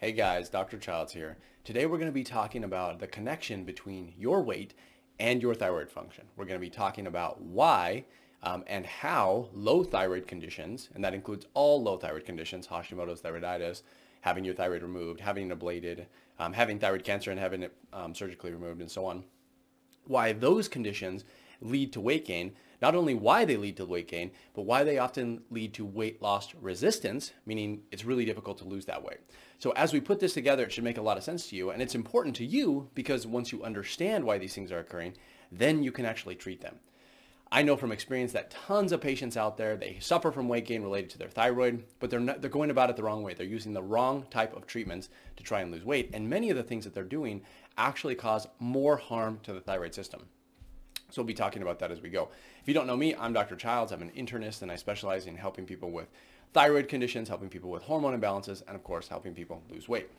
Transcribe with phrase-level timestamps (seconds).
[0.00, 0.78] Hey guys, Dr.
[0.78, 1.38] Childs here.
[1.64, 4.72] Today we're going to be talking about the connection between your weight
[5.18, 6.26] and your thyroid function.
[6.36, 8.04] We're going to be talking about why
[8.44, 13.82] um, and how low thyroid conditions, and that includes all low thyroid conditions, Hashimoto's thyroiditis,
[14.20, 16.06] having your thyroid removed, having it ablated,
[16.38, 19.24] um, having thyroid cancer and having it um, surgically removed, and so on,
[20.04, 21.24] why those conditions
[21.60, 24.98] lead to weight gain, not only why they lead to weight gain, but why they
[24.98, 29.18] often lead to weight loss resistance, meaning it's really difficult to lose that weight.
[29.58, 31.70] So as we put this together, it should make a lot of sense to you.
[31.70, 35.14] And it's important to you because once you understand why these things are occurring,
[35.50, 36.78] then you can actually treat them.
[37.50, 40.82] I know from experience that tons of patients out there, they suffer from weight gain
[40.82, 43.32] related to their thyroid, but they're, not, they're going about it the wrong way.
[43.32, 46.10] They're using the wrong type of treatments to try and lose weight.
[46.12, 47.42] And many of the things that they're doing
[47.78, 50.26] actually cause more harm to the thyroid system.
[51.10, 52.28] So we'll be talking about that as we go.
[52.60, 53.56] If you don't know me, I'm Dr.
[53.56, 53.92] Childs.
[53.92, 56.08] I'm an internist and I specialize in helping people with
[56.52, 60.10] thyroid conditions, helping people with hormone imbalances, and of course, helping people lose weight.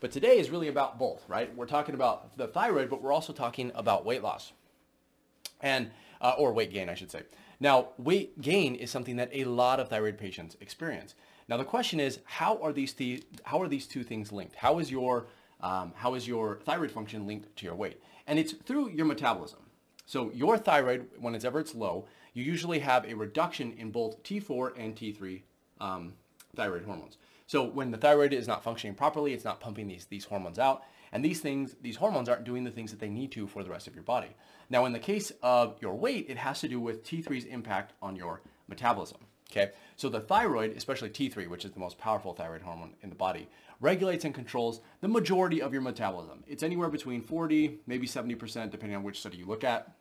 [0.00, 1.54] But today is really about both, right?
[1.56, 4.52] We're talking about the thyroid, but we're also talking about weight loss
[5.62, 7.22] and uh, or weight gain, I should say.
[7.58, 11.14] Now, weight gain is something that a lot of thyroid patients experience.
[11.48, 14.56] Now, the question is, how are these th- how are these two things linked?
[14.56, 15.28] How is your
[15.62, 18.02] um, how is your thyroid function linked to your weight?
[18.26, 19.60] And it's through your metabolism.
[20.06, 21.08] So your thyroid,
[21.44, 25.42] ever it's low, you usually have a reduction in both T4 and T3
[25.80, 26.14] um,
[26.54, 27.18] thyroid hormones.
[27.46, 30.82] So when the thyroid is not functioning properly, it's not pumping these, these hormones out.
[31.12, 33.70] And these things, these hormones aren't doing the things that they need to for the
[33.70, 34.34] rest of your body.
[34.70, 38.16] Now, in the case of your weight, it has to do with T3's impact on
[38.16, 39.18] your metabolism.
[39.50, 43.14] Okay, so the thyroid, especially T3, which is the most powerful thyroid hormone in the
[43.14, 43.48] body,
[43.80, 46.44] regulates and controls the majority of your metabolism.
[46.46, 49.92] It's anywhere between 40, maybe 70%, depending on which study you look at.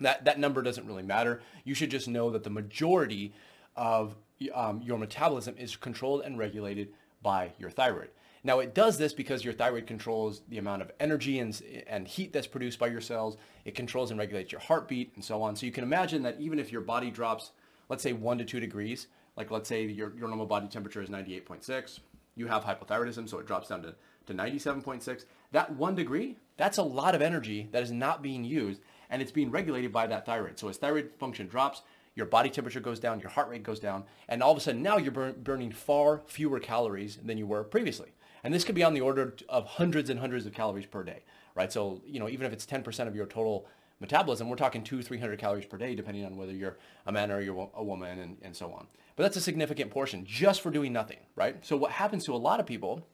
[0.00, 1.42] That, that number doesn't really matter.
[1.64, 3.32] You should just know that the majority
[3.76, 4.16] of
[4.54, 8.10] um, your metabolism is controlled and regulated by your thyroid.
[8.44, 12.32] Now it does this because your thyroid controls the amount of energy and, and heat
[12.32, 13.36] that's produced by your cells.
[13.64, 15.56] It controls and regulates your heartbeat and so on.
[15.56, 17.50] So you can imagine that even if your body drops,
[17.88, 21.08] let's say one to two degrees, like let's say your, your normal body temperature is
[21.08, 22.00] 98.6,
[22.38, 23.94] you have hypothyroidism, so it drops down to,
[24.26, 25.24] to 97.6.
[25.52, 29.32] That one degree, that's a lot of energy that is not being used and it's
[29.32, 30.58] being regulated by that thyroid.
[30.58, 31.82] So as thyroid function drops,
[32.14, 34.82] your body temperature goes down, your heart rate goes down, and all of a sudden
[34.82, 38.12] now you're burn, burning far fewer calories than you were previously.
[38.42, 41.22] And this could be on the order of hundreds and hundreds of calories per day,
[41.54, 41.72] right?
[41.72, 43.66] So, you know, even if it's 10% of your total
[44.00, 46.76] metabolism, we're talking two, 300 calories per day, depending on whether you're
[47.06, 48.86] a man or you're a woman and, and so on.
[49.18, 51.56] But that's a significant portion just for doing nothing, right?
[51.66, 53.04] So what happens to a lot of people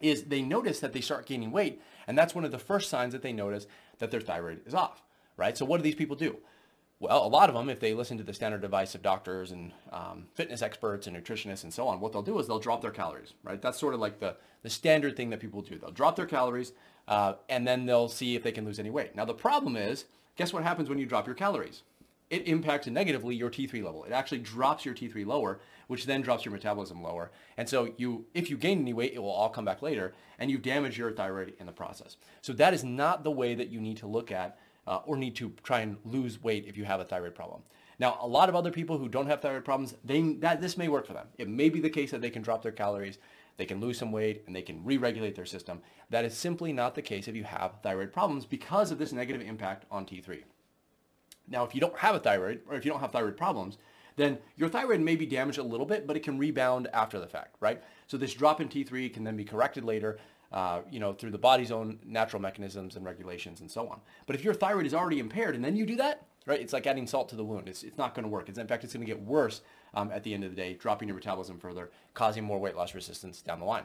[0.00, 1.82] is they notice that they start gaining weight.
[2.06, 3.66] And that's one of the first signs that they notice
[3.98, 5.02] that their thyroid is off,
[5.36, 5.58] right?
[5.58, 6.36] So what do these people do?
[7.00, 9.72] Well, a lot of them, if they listen to the standard advice of doctors and
[9.90, 12.92] um, fitness experts and nutritionists and so on, what they'll do is they'll drop their
[12.92, 13.60] calories, right?
[13.60, 15.78] That's sort of like the, the standard thing that people do.
[15.78, 16.74] They'll drop their calories
[17.08, 19.16] uh, and then they'll see if they can lose any weight.
[19.16, 20.04] Now, the problem is,
[20.36, 21.82] guess what happens when you drop your calories?
[22.30, 24.04] It impacts negatively your T3 level.
[24.04, 27.30] It actually drops your T3 lower, which then drops your metabolism lower.
[27.56, 30.50] And so you, if you gain any weight, it will all come back later and
[30.50, 32.16] you damage your thyroid in the process.
[32.42, 35.36] So that is not the way that you need to look at uh, or need
[35.36, 37.62] to try and lose weight if you have a thyroid problem.
[37.98, 40.88] Now, a lot of other people who don't have thyroid problems, they, that this may
[40.88, 41.26] work for them.
[41.36, 43.18] It may be the case that they can drop their calories,
[43.56, 45.82] they can lose some weight, and they can re-regulate their system.
[46.10, 49.42] That is simply not the case if you have thyroid problems because of this negative
[49.42, 50.44] impact on T3.
[51.50, 53.78] Now, if you don't have a thyroid, or if you don't have thyroid problems,
[54.16, 57.26] then your thyroid may be damaged a little bit, but it can rebound after the
[57.26, 57.82] fact, right?
[58.06, 60.18] So this drop in T3 can then be corrected later,
[60.52, 64.00] uh, you know, through the body's own natural mechanisms and regulations and so on.
[64.26, 66.86] But if your thyroid is already impaired and then you do that, right, it's like
[66.86, 67.68] adding salt to the wound.
[67.68, 68.48] It's, it's not going to work.
[68.48, 69.60] It's, in fact, it's going to get worse
[69.94, 72.94] um, at the end of the day, dropping your metabolism further, causing more weight loss
[72.94, 73.84] resistance down the line.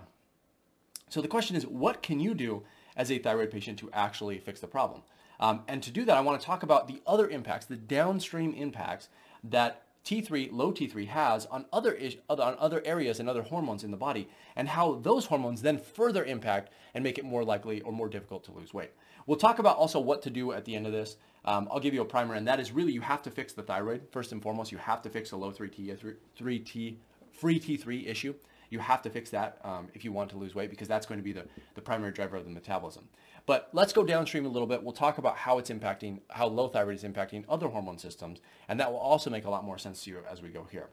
[1.10, 2.64] So the question is, what can you do
[2.96, 5.04] as a thyroid patient to actually fix the problem?
[5.44, 8.54] Um, and to do that, I want to talk about the other impacts, the downstream
[8.54, 9.10] impacts
[9.44, 12.00] that T3, low T3 has on other,
[12.30, 16.24] on other areas and other hormones in the body and how those hormones then further
[16.24, 18.92] impact and make it more likely or more difficult to lose weight.
[19.28, 21.18] We'll talk about also what to do at the end of this.
[21.44, 23.64] Um, I'll give you a primer and that is really you have to fix the
[23.64, 24.04] thyroid.
[24.12, 26.96] First and foremost, you have to fix the low 3T, 3T,
[27.34, 28.34] free T3 issue.
[28.70, 31.20] You have to fix that um, if you want to lose weight because that's going
[31.20, 33.10] to be the, the primary driver of the metabolism.
[33.46, 34.84] But let's go downstream a little bit.
[34.84, 38.80] We'll talk about how it's impacting, how low thyroid is impacting other hormone systems, and
[38.80, 40.90] that will also make a lot more sense to you as we go here.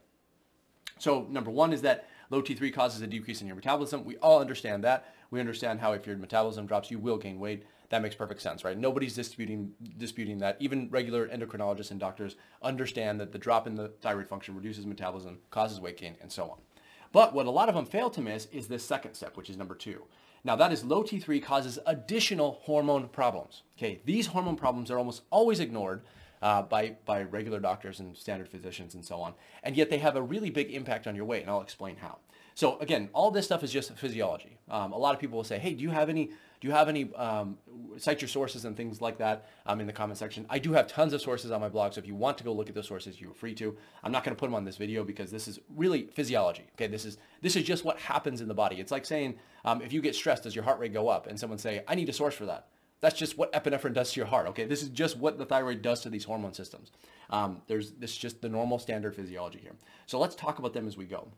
[0.99, 4.05] So number one is that low T3 causes a decrease in your metabolism.
[4.05, 5.15] We all understand that.
[5.31, 7.65] We understand how if your metabolism drops, you will gain weight.
[7.89, 8.79] That makes perfect sense, right?
[8.79, 10.57] Nobody's disputing disputing that.
[10.61, 15.39] Even regular endocrinologists and doctors understand that the drop in the thyroid function reduces metabolism,
[15.51, 16.59] causes weight gain, and so on.
[17.13, 19.57] But what a lot of them fail to miss is this second step, which is
[19.57, 20.05] number two.
[20.45, 23.63] Now that is low T3 causes additional hormone problems.
[23.79, 26.03] Okay, these hormone problems are almost always ignored
[26.43, 29.35] uh, by, by regular doctors and standard physicians and so on.
[29.63, 32.19] And yet they have a really big impact on your weight, and I'll explain how.
[32.55, 34.59] So again, all this stuff is just physiology.
[34.69, 36.89] Um, a lot of people will say, hey, do you have any, do you have
[36.89, 37.57] any, um,
[37.97, 40.45] cite your sources and things like that um, in the comment section.
[40.51, 42.53] I do have tons of sources on my blog, so if you want to go
[42.53, 43.77] look at those sources, you're free to.
[44.05, 46.65] I'm not going to put them on this video because this is really physiology.
[46.75, 48.77] Okay, this is this is just what happens in the body.
[48.77, 51.27] It's like saying um, if you get stressed, does your heart rate go up?
[51.27, 52.69] And someone say, I need a source for that.
[53.01, 54.47] That's just what epinephrine does to your heart.
[54.49, 56.93] Okay, this is just what the thyroid does to these hormone systems.
[57.31, 59.75] Um, there's this is just the normal standard physiology here.
[60.07, 61.29] So let's talk about them as we go.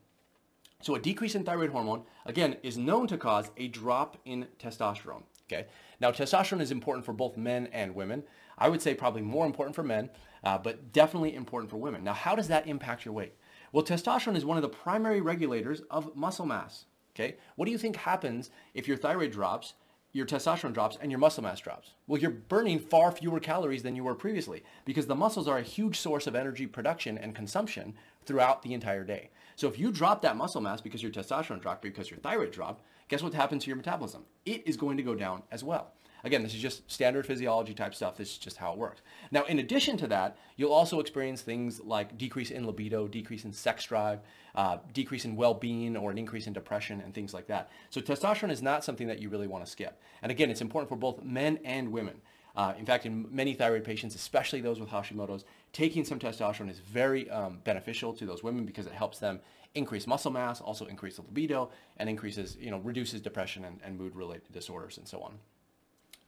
[0.83, 5.23] So a decrease in thyroid hormone, again, is known to cause a drop in testosterone.
[5.51, 5.67] Okay.
[6.01, 8.25] Now, testosterone is important for both men and women.
[8.59, 10.11] I would say probably more important for men,
[10.43, 12.03] uh, but definitely important for women.
[12.03, 13.35] Now, how does that impact your weight?
[13.71, 16.87] Well, testosterone is one of the primary regulators of muscle mass.
[17.15, 17.37] Okay.
[17.57, 19.75] What do you think happens if your thyroid drops
[20.13, 21.93] your testosterone drops and your muscle mass drops.
[22.07, 25.63] Well, you're burning far fewer calories than you were previously because the muscles are a
[25.63, 27.95] huge source of energy production and consumption
[28.27, 29.31] throughout the entire day.
[29.57, 32.85] So if you drop that muscle mass because your testosterone dropped because your thyroid dropped,
[33.13, 34.25] guess what happens to your metabolism?
[34.47, 35.93] It is going to go down as well.
[36.25, 38.17] Again, this is just standard physiology type stuff.
[38.17, 39.03] This is just how it works.
[39.31, 43.53] Now, in addition to that, you'll also experience things like decrease in libido, decrease in
[43.53, 44.21] sex drive,
[44.55, 47.71] uh, decrease in well-being, or an increase in depression and things like that.
[47.91, 50.01] So testosterone is not something that you really want to skip.
[50.23, 52.23] And again, it's important for both men and women.
[52.57, 55.45] Uh, in fact, in many thyroid patients, especially those with Hashimoto's,
[55.75, 59.41] taking some testosterone is very um, beneficial to those women because it helps them
[59.75, 63.99] increase muscle mass, also increase the libido, and increases, you know, reduces depression and, and
[63.99, 65.39] mood-related disorders and so on.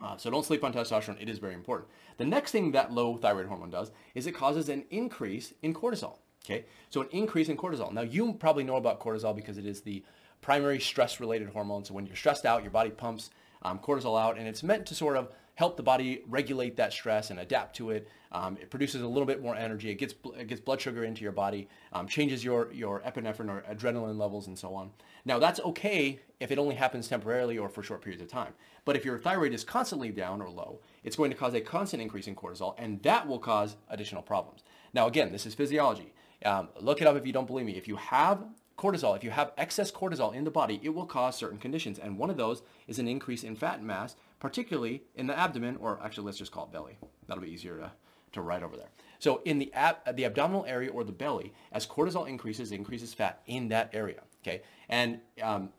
[0.00, 1.20] Uh, so don't sleep on testosterone.
[1.20, 1.88] It is very important.
[2.18, 6.18] The next thing that low thyroid hormone does is it causes an increase in cortisol.
[6.44, 7.90] Okay, so an increase in cortisol.
[7.90, 10.04] Now you probably know about cortisol because it is the
[10.42, 11.84] primary stress-related hormone.
[11.84, 13.30] So when you're stressed out, your body pumps
[13.62, 17.30] um, cortisol out, and it's meant to sort of help the body regulate that stress
[17.30, 18.08] and adapt to it.
[18.32, 19.90] Um, it produces a little bit more energy.
[19.90, 23.64] It gets it gets blood sugar into your body, um, changes your your epinephrine or
[23.72, 24.90] adrenaline levels, and so on.
[25.24, 28.54] Now that's okay if it only happens temporarily or for short periods of time.
[28.84, 32.02] But if your thyroid is constantly down or low, it's going to cause a constant
[32.02, 34.62] increase in cortisol, and that will cause additional problems.
[34.92, 36.12] Now again, this is physiology.
[36.44, 37.76] Um, look it up if you don't believe me.
[37.76, 38.44] If you have
[38.76, 41.98] cortisol, if you have excess cortisol in the body, it will cause certain conditions.
[41.98, 45.98] And one of those is an increase in fat mass, particularly in the abdomen, or
[46.04, 46.98] actually let's just call it belly.
[47.26, 47.90] That'll be easier to,
[48.32, 48.90] to write over there.
[49.18, 53.14] So in the, ab- the abdominal area or the belly, as cortisol increases, it increases
[53.14, 54.20] fat in that area.
[54.42, 54.60] Okay.
[54.90, 55.70] And um,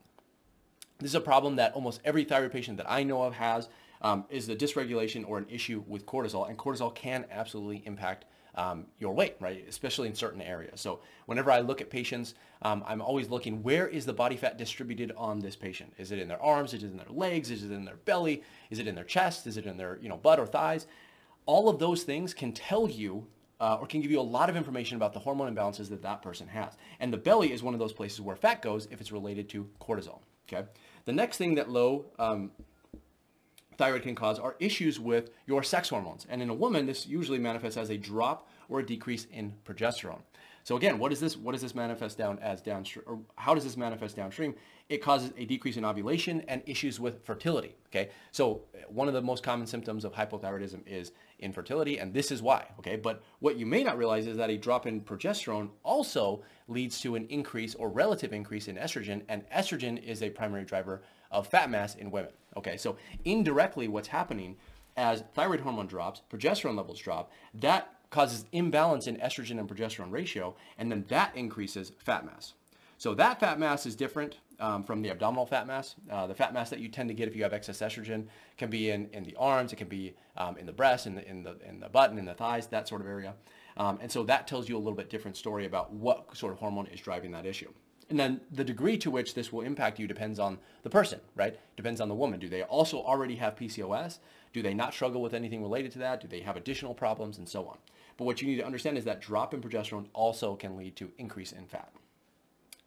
[0.98, 3.70] this is a problem that almost every thyroid patient that I know of has
[4.02, 6.50] um, is the dysregulation or an issue with cortisol.
[6.50, 9.66] And cortisol can absolutely impact um, your weight, right?
[9.68, 10.82] Especially in certain areas.
[10.82, 14.58] So whenever I look at patients, um, I'm always looking, where is the body fat
[14.58, 15.94] distributed on this patient?
[15.98, 16.74] Is it in their arms?
[16.74, 17.52] Is it in their legs?
[17.52, 18.44] Is it in their belly?
[18.70, 19.46] Is it in their chest?
[19.48, 20.88] Is it in their, you know, butt or thighs?
[21.46, 23.28] All of those things can tell you
[23.60, 26.22] uh, or can give you a lot of information about the hormone imbalances that that
[26.22, 26.74] person has.
[27.00, 29.70] And the belly is one of those places where fat goes if it's related to
[29.80, 30.20] cortisol.
[30.48, 30.68] Okay.
[31.06, 32.52] The next thing that low um,
[33.78, 36.26] thyroid can cause are issues with your sex hormones.
[36.30, 40.22] And in a woman, this usually manifests as a drop or a decrease in progesterone.
[40.66, 43.64] So again, what does this what does this manifest down as downstream or how does
[43.64, 44.56] this manifest downstream?
[44.90, 47.76] It causes a decrease in ovulation and issues with fertility.
[47.90, 52.32] Okay, so uh, one of the most common symptoms of hypothyroidism is infertility, and this
[52.32, 52.66] is why.
[52.80, 57.00] Okay, but what you may not realize is that a drop in progesterone also leads
[57.02, 61.46] to an increase or relative increase in estrogen, and estrogen is a primary driver of
[61.46, 62.32] fat mass in women.
[62.58, 64.56] Okay, so indirectly, what's happening
[64.98, 70.56] as thyroid hormone drops, progesterone levels drop, that causes imbalance in estrogen and progesterone ratio,
[70.78, 72.54] and then that increases fat mass.
[72.98, 75.96] So that fat mass is different um, from the abdominal fat mass.
[76.10, 78.70] Uh, the fat mass that you tend to get if you have excess estrogen can
[78.70, 81.44] be in, in the arms, it can be um, in the breast, in the, in,
[81.44, 83.34] the, in the butt, in the thighs, that sort of area.
[83.76, 86.60] Um, and so that tells you a little bit different story about what sort of
[86.60, 87.72] hormone is driving that issue.
[88.10, 91.60] And then the degree to which this will impact you depends on the person, right?
[91.76, 92.40] Depends on the woman.
[92.40, 94.20] Do they also already have PCOS?
[94.54, 96.22] Do they not struggle with anything related to that?
[96.22, 97.78] Do they have additional problems and so on?
[98.18, 101.12] But what you need to understand is that drop in progesterone also can lead to
[101.18, 101.92] increase in fat.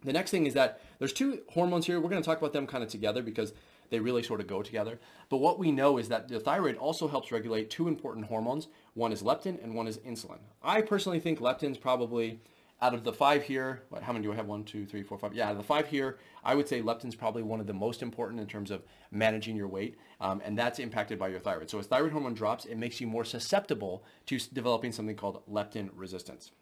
[0.04, 2.00] The next thing is that there's two hormones here.
[2.00, 3.52] We're going to talk about them kind of together because
[3.90, 5.00] they really sort of go together.
[5.28, 8.68] But what we know is that the thyroid also helps regulate two important hormones.
[8.94, 10.38] One is leptin and one is insulin.
[10.62, 12.40] I personally think leptin's probably
[12.80, 14.46] out of the five here, what, how many do I have?
[14.46, 15.34] One, two, three, four, five.
[15.34, 18.02] Yeah, out of the five here, I would say leptin's probably one of the most
[18.02, 21.70] important in terms of managing your weight, um, and that's impacted by your thyroid.
[21.70, 25.90] So as thyroid hormone drops, it makes you more susceptible to developing something called leptin
[25.94, 26.52] resistance.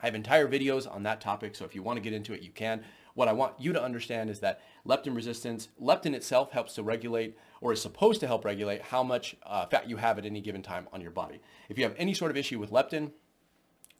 [0.00, 2.42] I have entire videos on that topic, so if you want to get into it,
[2.42, 2.84] you can.
[3.14, 7.38] what I want you to understand is that leptin resistance, leptin itself helps to regulate
[7.60, 10.62] or is supposed to help regulate how much uh, fat you have at any given
[10.62, 11.40] time on your body.
[11.68, 13.12] If you have any sort of issue with leptin,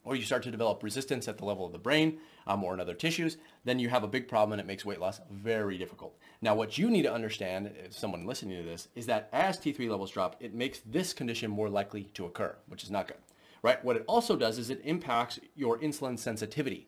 [0.05, 2.79] or you start to develop resistance at the level of the brain um, or in
[2.79, 6.15] other tissues, then you have a big problem and it makes weight loss very difficult.
[6.41, 9.89] Now, what you need to understand, if someone listening to this, is that as T3
[9.89, 13.17] levels drop, it makes this condition more likely to occur, which is not good,
[13.63, 13.83] right?
[13.83, 16.87] What it also does is it impacts your insulin sensitivity.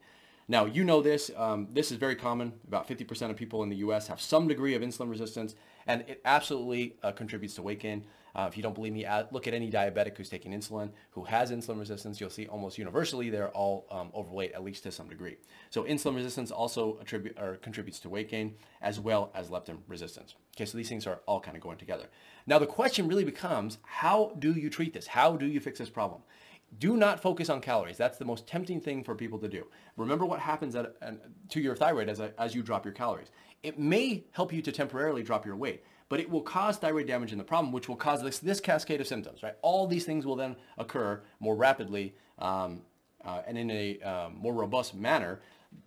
[0.50, 1.30] Now, you know this.
[1.36, 2.54] Um, this is very common.
[2.68, 4.08] About 50% of people in the U.S.
[4.08, 5.56] have some degree of insulin resistance,
[5.88, 8.06] and it absolutely uh, contributes to weight gain.
[8.38, 11.52] Uh, if you don't believe me, look at any diabetic who's taking insulin who has
[11.52, 12.22] insulin resistance.
[12.22, 15.38] You'll see almost universally they're all um, overweight, at least to some degree.
[15.72, 17.00] So insulin resistance also
[17.38, 20.36] or contributes to weight gain as well as leptin resistance.
[20.56, 22.06] Okay, so these things are all kind of going together.
[22.46, 25.08] Now the question really becomes, how do you treat this?
[25.08, 26.22] How do you fix this problem?
[26.80, 27.98] do not focus on calories.
[27.98, 29.68] That's the most tempting thing for people to do.
[29.96, 30.96] Remember what happens at,
[31.50, 33.32] to your thyroid as, as you drop your calories.
[33.64, 37.32] It may help you to temporarily drop your weight, but it will cause thyroid damage
[37.32, 39.56] in the problem, which will cause this, this cascade of symptoms, right?
[39.62, 42.82] All these things will then occur more rapidly um,
[43.26, 45.40] uh, and in a um, more robust manner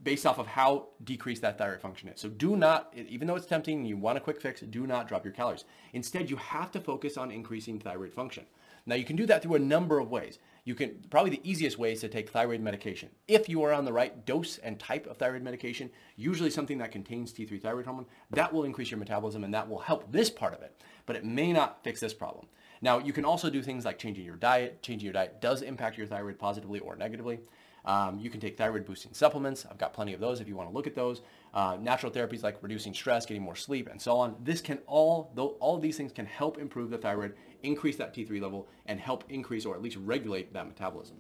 [0.03, 2.21] based off of how decreased that thyroid function is.
[2.21, 5.09] So do not, even though it's tempting and you want a quick fix, do not
[5.09, 5.65] drop your calories.
[5.95, 8.45] Instead, you have to focus on increasing thyroid function.
[8.91, 11.79] Now you can do that through a number of ways you can probably the easiest
[11.79, 13.09] way is to take thyroid medication.
[13.29, 16.93] If you are on the right dose and type of thyroid medication, usually something that
[16.93, 20.55] contains T3 thyroid hormone, that will increase your metabolism and that will help this part
[20.55, 22.47] of it, but it may not fix this problem.
[22.83, 24.83] Now, you can also do things like changing your diet.
[24.83, 27.41] Changing your diet does impact your thyroid positively or negatively.
[27.85, 29.67] Um, you can take thyroid boosting supplements.
[29.71, 31.23] I've got plenty of those if you want to look at those.
[31.55, 34.37] Uh, natural therapies like reducing stress, getting more sleep, and so on.
[34.43, 38.15] This can all, though, all of these things can help improve the thyroid, increase that
[38.15, 41.17] T3 level, and help increase or at least regulate that metabolism.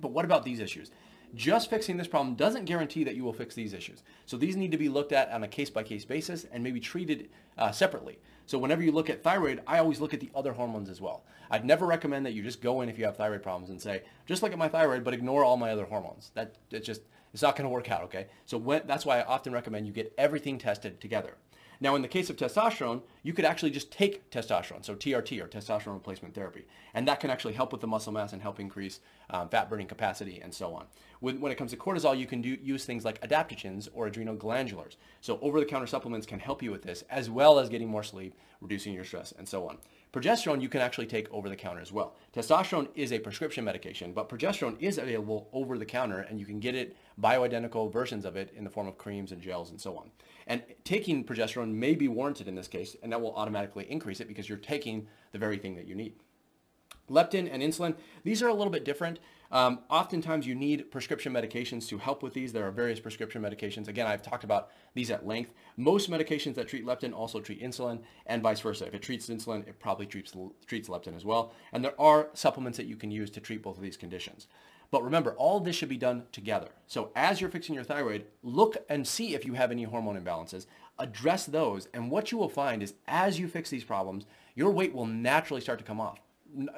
[0.00, 0.90] But what about these issues?
[1.34, 4.02] Just fixing this problem doesn't guarantee that you will fix these issues.
[4.24, 7.28] So these need to be looked at on a case-by-case basis and maybe treated
[7.58, 8.18] uh, separately.
[8.46, 11.24] So whenever you look at thyroid, I always look at the other hormones as well.
[11.50, 14.02] I'd never recommend that you just go in if you have thyroid problems and say,
[14.24, 16.30] just look at my thyroid, but ignore all my other hormones.
[16.34, 18.02] That it's just it's not going to work out.
[18.04, 18.28] Okay.
[18.46, 21.34] So when, that's why I often recommend you get everything tested together.
[21.80, 25.48] Now, in the case of testosterone, you could actually just take testosterone, so TRT or
[25.48, 26.64] testosterone replacement therapy,
[26.94, 29.88] and that can actually help with the muscle mass and help increase um, fat burning
[29.88, 30.86] capacity and so on.
[31.20, 34.36] With, when it comes to cortisol, you can do, use things like adaptogens or adrenal
[34.36, 34.94] glandulars.
[35.22, 38.94] So over-the-counter supplements can help you with this, as well as getting more sleep, reducing
[38.94, 39.78] your stress, and so on.
[40.12, 42.14] Progesterone you can actually take over the counter as well.
[42.32, 46.60] Testosterone is a prescription medication, but progesterone is available over the counter and you can
[46.60, 49.96] get it bioidentical versions of it in the form of creams and gels and so
[49.96, 50.10] on.
[50.46, 54.28] And taking progesterone may be warranted in this case, and that will automatically increase it
[54.28, 56.12] because you're taking the very thing that you need.
[57.08, 57.94] Leptin and insulin,
[58.24, 59.20] these are a little bit different.
[59.50, 62.52] Um, oftentimes you need prescription medications to help with these.
[62.52, 63.88] There are various prescription medications.
[63.88, 65.54] Again, I've talked about these at length.
[65.78, 68.86] Most medications that treat leptin also treat insulin and vice versa.
[68.86, 70.34] If it treats insulin, it probably treats,
[70.66, 71.52] treats leptin as well.
[71.72, 74.46] And there are supplements that you can use to treat both of these conditions.
[74.90, 76.68] But remember, all this should be done together.
[76.86, 80.66] So as you're fixing your thyroid, look and see if you have any hormone imbalances,
[80.98, 84.94] address those, and what you will find is as you fix these problems, your weight
[84.94, 86.20] will naturally start to come off.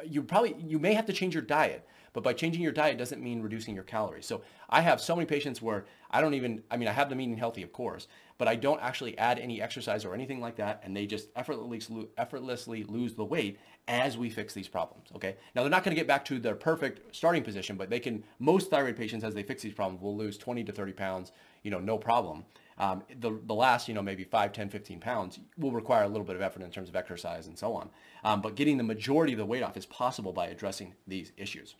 [0.05, 3.23] You probably, you may have to change your diet, but by changing your diet doesn't
[3.23, 4.27] mean reducing your calories.
[4.27, 7.21] So I have so many patients where I don't even, I mean, I have them
[7.21, 8.09] eating healthy, of course,
[8.39, 12.09] but I don't actually add any exercise or anything like that, and they just effortlessly,
[12.17, 15.37] effortlessly lose the weight as we fix these problems, okay?
[15.55, 18.25] Now, they're not going to get back to their perfect starting position, but they can,
[18.39, 21.33] most thyroid patients, as they fix these problems, will lose 20 to 30 pounds,
[21.63, 22.45] you know, no problem.
[22.79, 26.25] Um, the, the last, you know, maybe 5, 10, 15 pounds will require a little
[26.25, 27.91] bit of effort in terms of exercise and so on.
[28.25, 31.75] Um, but getting the majority of the weight off is possible by addressing these issues.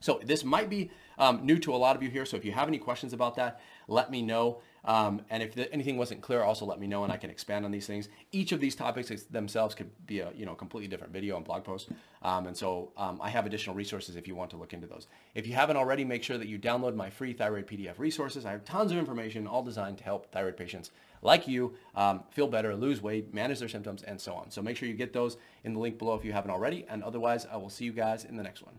[0.00, 2.24] So this might be um, new to a lot of you here.
[2.24, 4.60] So if you have any questions about that, let me know.
[4.84, 7.64] Um, and if the, anything wasn't clear, also let me know and I can expand
[7.64, 8.08] on these things.
[8.32, 11.64] Each of these topics themselves could be a you know completely different video and blog
[11.64, 11.88] post.
[12.22, 15.08] Um, and so um, I have additional resources if you want to look into those.
[15.34, 18.46] If you haven't already, make sure that you download my free thyroid PDF resources.
[18.46, 20.90] I have tons of information all designed to help thyroid patients
[21.22, 24.50] like you um, feel better, lose weight, manage their symptoms, and so on.
[24.50, 26.86] So make sure you get those in the link below if you haven't already.
[26.88, 28.78] And otherwise, I will see you guys in the next one.